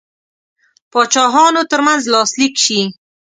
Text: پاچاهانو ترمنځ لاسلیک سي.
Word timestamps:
پاچاهانو 0.91 1.61
ترمنځ 1.71 2.03
لاسلیک 2.13 2.53
سي. 2.65 2.79